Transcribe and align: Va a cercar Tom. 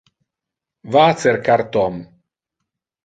Va 0.95 1.03
a 1.09 1.19
cercar 1.25 1.59
Tom. 1.77 2.01